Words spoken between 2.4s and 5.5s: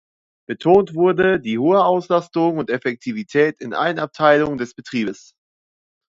und Effektivität in allen Abteilungen“ des Betriebes.